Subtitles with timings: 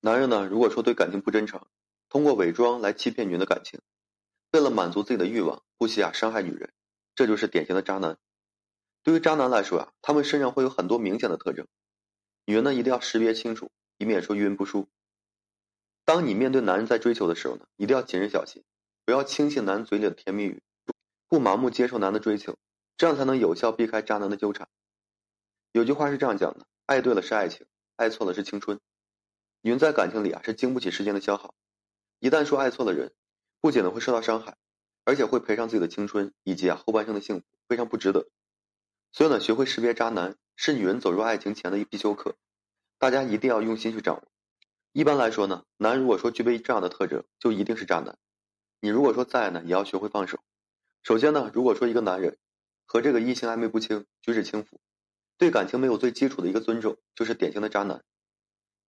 [0.00, 1.66] 男人呢，如果说对感情不真诚，
[2.08, 3.80] 通过伪装来欺骗女人的感情，
[4.52, 6.72] 为了满足自己的欲望，不惜啊伤害女人，
[7.16, 8.16] 这就是典型的渣男。
[9.02, 11.66] 对于渣男来说啊，他们身上会有很多明显的特征，
[12.44, 14.86] 女人呢一定要识别清楚，以免说遇人不淑。
[16.04, 18.62] 当你面对男人在追求的时候呢，一定要谨慎小心，
[19.04, 20.62] 不要轻信男人嘴里的甜言蜜语，
[21.26, 22.56] 不盲目接受男的追求，
[22.96, 24.68] 这样才能有效避开渣男的纠缠。
[25.72, 28.78] 有句话是这样讲的：爱对了是爱情，爱错了是青春。
[29.60, 31.54] 女人在感情里啊是经不起时间的消耗，
[32.20, 33.12] 一旦说爱错了人，
[33.60, 34.56] 不仅呢会受到伤害，
[35.04, 38.28] 而且会赔上自己的青春以及啊后半生的幸福，非常不值得。
[39.10, 42.36] 所以呢，学会识别渣男是女人走入爱情前的一必修课，
[42.98, 44.22] 大家一定要用心去掌握。
[44.92, 48.16] 一般来说呢，男如果说具备这样的特征，就一定是渣男。
[48.80, 50.38] 你如果说再爱呢，也要学会放手。
[51.02, 52.38] 首先呢，如果说一个男人
[52.86, 54.80] 和这个异性暧昧不清，举止轻浮，
[55.36, 58.04] 对感情没有最基础的一个尊重，就是典型的渣男。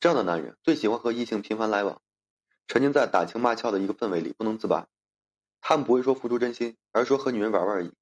[0.00, 2.00] 这样的男人最喜欢和异性频繁来往，
[2.68, 4.86] 沉浸在打情骂俏的一个氛围里不能自拔。
[5.60, 7.92] 他们不会说付出真心，而是说和女人玩玩而已，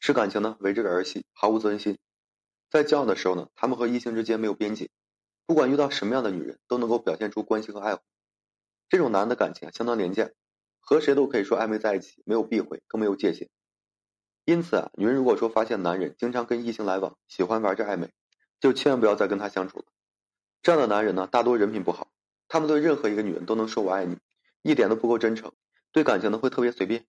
[0.00, 1.98] 使感情呢为这个儿戏，毫无责任心。
[2.68, 4.90] 在交往的时候呢，他们和异性之间没有边界，
[5.46, 8.02] 不管遇到什么样的女人，都能够表现出关心和爱护。
[8.88, 10.28] 这种男人的感情啊相当廉价，
[10.80, 13.48] 和谁都可以说暧昧在一起，没有避讳，更没有界限。
[14.44, 18.10] 因此啊，女人如果说发现男人经常跟异性来往，喜欢玩着暧昧，
[18.58, 19.84] 就千万不要再跟他相处了。
[20.66, 22.08] 这样的男人呢，大多人品不好，
[22.48, 24.18] 他们对任何一个女人都能说我爱你，
[24.62, 25.52] 一点都不够真诚，
[25.92, 27.06] 对感情呢会特别随便。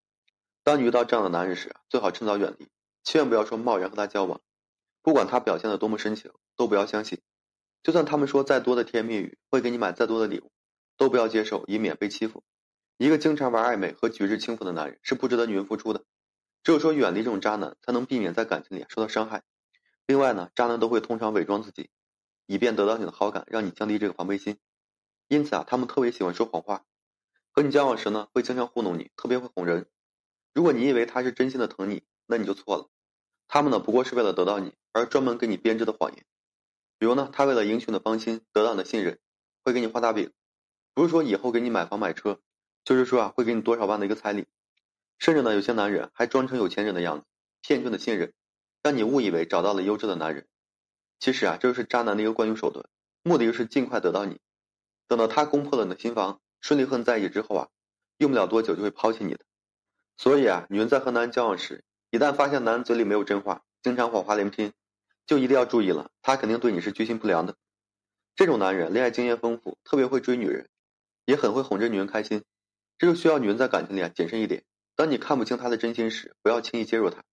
[0.63, 2.67] 当你遇到这样的男人时，最好趁早远离，
[3.03, 4.41] 千万不要说贸然和他交往。
[5.01, 7.19] 不管他表现的多么深情，都不要相信。
[7.81, 10.51] 就算他们说再多的甜言蜜语，会给你买再多的礼物，
[10.95, 12.43] 都不要接受，以免被欺负。
[12.97, 16.03] 一个经常玩暧昧和举止轻浮的男人是不值得女人付出的。
[16.61, 19.41] 只有说远离这种渣男，才能避免在感情里受到伤害。
[20.05, 21.89] 另外呢，渣男都会通常伪装自己。
[22.47, 24.57] 以便得到你的好感，让你降低这个防备心。
[25.27, 26.85] 因此啊，他们特别喜欢说谎话，
[27.51, 29.85] 和你交往时呢，会经常糊弄你，特别会哄人。
[30.53, 32.89] 如果你以为他是真心的疼你，那你就错了。
[33.47, 36.25] 他们呢，不过是为了得到你而专门给你编织的谎言。
[36.97, 39.19] 比如呢，他为了赢取你的芳心，得到你的信任，
[39.63, 40.31] 会给你画大饼，
[40.93, 42.39] 不是说以后给你买房买车，
[42.83, 44.47] 就是说啊，会给你多少万的一个彩礼。
[45.19, 47.25] 甚至呢，有些男人还装成有钱人的样子，
[47.61, 48.33] 骗取你的信任，
[48.81, 50.47] 让你误以为找到了优质的男人。
[51.19, 52.85] 其实啊，这就是渣男的一个惯用手段，
[53.23, 54.39] 目的就是尽快得到你。
[55.07, 57.69] 等到他攻破了你的心房，顺利和你在一起之后啊，
[58.17, 59.39] 用不了多久就会抛弃你的。
[60.17, 64.73] 所以啊，女人在和男人交往时，一旦发现男人嘴里没有真话，经常谎话连篇，
[65.25, 67.55] 就一定要注意了，他肯定对你是居心不良的。
[68.35, 70.69] 这种男人恋爱经验丰富，特别会追女人，
[71.25, 72.43] 也很会哄着女人开心。
[72.97, 74.63] 这就需要女人在感情里啊谨慎一点。
[74.95, 77.23] 当你看不清他的真心时，不要轻易介入他。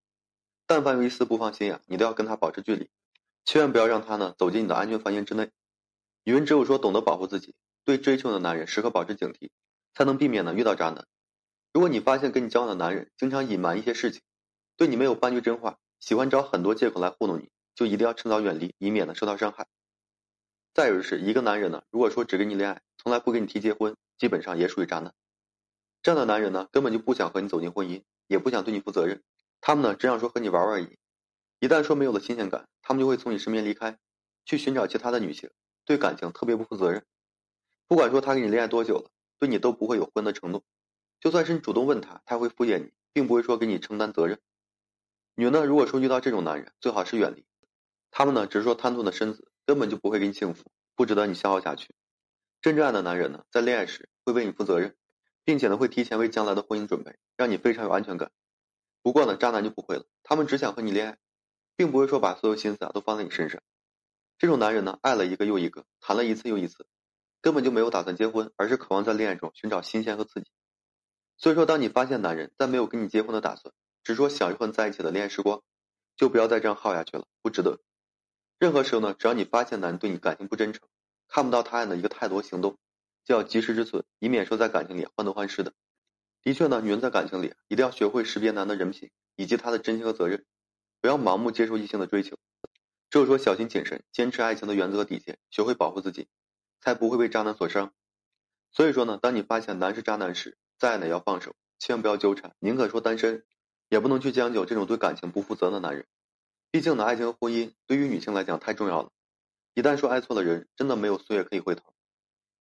[0.67, 2.89] 但凡有一丝不放心啊，你都要跟他保持距离。
[3.45, 5.51] 千万不要让他呢走进你的安全房间之内。
[6.25, 9.51] 女人只有说懂得保护自己，对追求的男人时刻保持警惕，
[9.93, 11.07] 才能避免呢遇到渣男。
[11.73, 14.23] 如果你发现跟你交往的男人经常隐瞒一些事情，
[14.77, 19.67] 对你没有半句真话，喜欢找很多借口来糊弄你，就一定要趁早远离，以免呢受到伤害。
[20.73, 25.13] 再有就是一个男人呢，如果说只跟你恋爱，从来不跟你提结婚，基本上也属于渣男。
[26.03, 29.23] 这样的男人呢，根本就不想和你走进婚姻，也不想对你负责任，
[29.61, 30.97] 他们呢只想说和你玩玩而已。
[31.65, 33.99] 一旦说没有了新鲜感，他们就会从你身边离开，
[34.45, 35.49] 去寻找其他的女性，
[35.87, 37.07] 对感情特别不负责任。
[37.89, 40.63] 不管说他跟你恋爱多久了，对你都不会有婚的承诺。
[41.21, 44.39] 就算是你主动问他，他会敷衍你，并不会说给你承担责任。
[45.37, 47.47] 女人呢，如果说遇到这种男人，最好是远离。
[48.11, 51.95] 他们呢，只是说贪图的身子，根本就不会给你幸福，不值得你消耗下去。
[52.61, 54.95] 真正爱的男人呢，在恋爱时会为你负责任，
[55.45, 58.31] 并且呢，会提前为将来的婚姻准备，让你非常有安全感。
[59.01, 61.17] 不过呢，渣男就不会了，他们只想和你恋爱。
[61.77, 63.61] 并不会说把所有心思啊都放在你身上，
[64.39, 66.87] 这种男人呢，爱了一个又一个，谈了一次又一次，
[67.41, 70.51] 根本就没有打算结婚，而是渴望在恋爱中寻找新鲜和刺激。
[71.37, 75.63] 所以说，当你发现男人在没有跟你结婚的打算，只说想和你在一起的恋爱时光，
[76.17, 77.81] 就不要再这样耗下去了，不值得。
[78.59, 80.89] 任何时候呢，只要你发现男人对你感情不真诚，
[81.27, 82.79] 看不到他人的一个态度和行动，
[83.25, 85.73] 就要及时止损，以免说在感情里患得患失的。
[86.43, 90.45] 的确呢，女人在感情里一定要学会识别男的人品以及他的真心和责任。
[91.05, 92.39] 不要盲目接受异性的追求，
[93.11, 96.29] 只有说小心谨慎，坚持爱情的原则和底线，学会保护自己，
[96.81, 97.93] 才不会被渣男所伤。
[98.73, 103.45] 所以说呢，当你发现男是渣男时，再爱呢要放手，千万不要纠缠，宁可说单身，
[103.91, 106.07] 也不能去将就这种对感情不负责的男人。
[106.71, 109.11] 毕竟呢，爱情和婚姻对于女性来讲太重要了，
[109.75, 111.93] 一旦说爱错了人，真的没有岁月可以回头。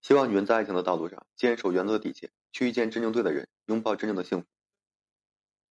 [0.01, 4.47] 希望女人在爱情的道路上坚守原则底线，去遇见真正对的人，拥抱真正的幸福。